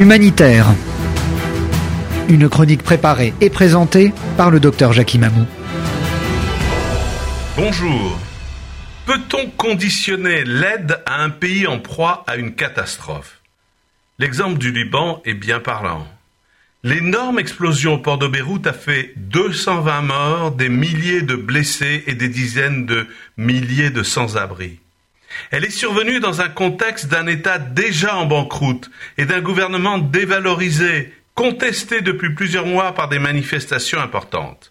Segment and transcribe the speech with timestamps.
[0.00, 0.64] Humanitaire.
[2.30, 5.44] Une chronique préparée et présentée par le docteur Jackie Mamou.
[7.54, 8.18] Bonjour.
[9.04, 13.42] Peut-on conditionner l'aide à un pays en proie à une catastrophe?
[14.18, 16.08] L'exemple du Liban est bien parlant.
[16.82, 22.14] L'énorme explosion au port de Beyrouth a fait 220 morts, des milliers de blessés et
[22.14, 23.06] des dizaines de
[23.36, 24.80] milliers de sans-abri.
[25.50, 31.12] Elle est survenue dans un contexte d'un État déjà en banqueroute et d'un gouvernement dévalorisé,
[31.34, 34.70] contesté depuis plusieurs mois par des manifestations importantes.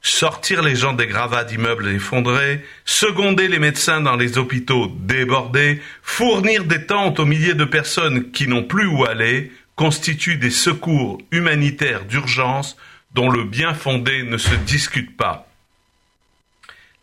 [0.00, 6.64] Sortir les gens des gravats d'immeubles effondrés, seconder les médecins dans les hôpitaux débordés, fournir
[6.64, 12.04] des tentes aux milliers de personnes qui n'ont plus où aller, constituent des secours humanitaires
[12.04, 12.76] d'urgence
[13.12, 15.47] dont le bien fondé ne se discute pas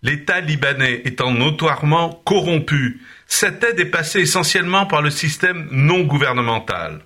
[0.05, 7.02] l'État libanais étant notoirement corrompu, cette aide est passée essentiellement par le système non gouvernemental.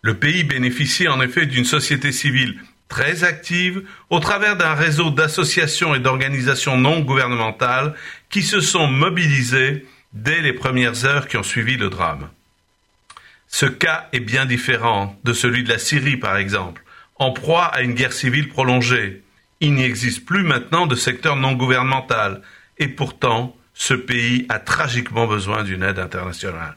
[0.00, 5.96] Le pays bénéficie en effet d'une société civile très active au travers d'un réseau d'associations
[5.96, 7.94] et d'organisations non gouvernementales
[8.30, 12.28] qui se sont mobilisées dès les premières heures qui ont suivi le drame.
[13.48, 16.84] Ce cas est bien différent de celui de la Syrie, par exemple,
[17.16, 19.23] en proie à une guerre civile prolongée,
[19.60, 22.42] il n'y existe plus maintenant de secteur non gouvernemental.
[22.78, 26.74] Et pourtant, ce pays a tragiquement besoin d'une aide internationale.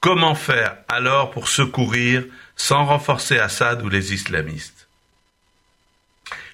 [0.00, 2.24] Comment faire alors pour secourir
[2.56, 4.88] sans renforcer Assad ou les islamistes?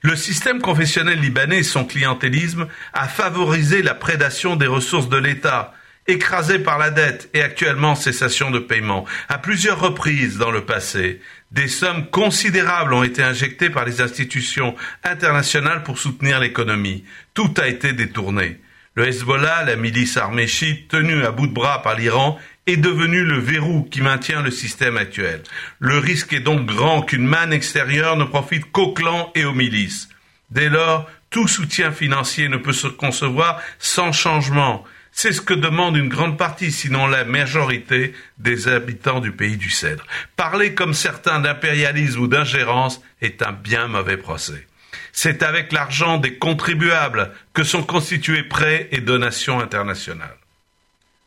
[0.02, 5.72] Le système confessionnel libanais et son clientélisme a favorisé la prédation des ressources de l'État,
[6.06, 9.05] écrasé par la dette et actuellement en cessation de paiement.
[9.28, 14.74] À plusieurs reprises dans le passé, des sommes considérables ont été injectées par les institutions
[15.02, 17.05] internationales pour soutenir l'économie.
[17.33, 18.61] Tout a été détourné.
[18.96, 23.24] Le Hezbollah, la milice armée chiite tenue à bout de bras par l'Iran, est devenu
[23.24, 25.42] le verrou qui maintient le système actuel.
[25.80, 30.08] Le risque est donc grand qu'une manne extérieure ne profite qu'aux clans et aux milices.
[30.50, 34.84] Dès lors, tout soutien financier ne peut se concevoir sans changement
[35.17, 39.70] c'est ce que demande une grande partie, sinon la majorité des habitants du pays du
[39.70, 40.05] Cèdre.
[40.35, 44.67] Parler comme certains d'impérialisme ou d'ingérence est un bien mauvais procès.
[45.13, 50.36] C'est avec l'argent des contribuables que sont constitués prêts et donations internationales.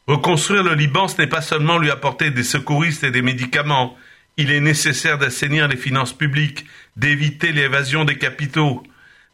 [0.05, 3.97] Reconstruire le Liban, ce n'est pas seulement lui apporter des secouristes et des médicaments.
[4.35, 6.65] Il est nécessaire d'assainir les finances publiques,
[6.97, 8.83] d'éviter l'évasion des capitaux,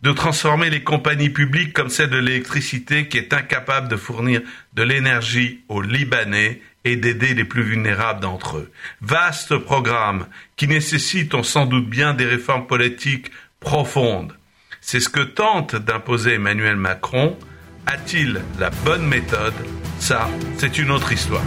[0.03, 4.41] de transformer les compagnies publiques comme celle de l'électricité qui est incapable de fournir
[4.73, 8.71] de l'énergie aux Libanais et d'aider les plus vulnérables d'entre eux.
[9.01, 10.27] Vaste programme
[10.57, 13.31] qui nécessite, on s'en doute bien, des réformes politiques
[13.61, 14.37] profondes.
[14.81, 17.37] C'est ce que tente d'imposer Emmanuel Macron.
[17.87, 19.53] A-t-il la bonne méthode?
[19.99, 21.43] Ça, c'est une autre histoire.